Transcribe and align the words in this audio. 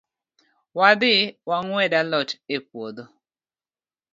Wadhii 0.77 1.25
wangwed 1.49 1.93
alot 2.01 2.29
e 2.55 2.57
puodho. 2.67 3.05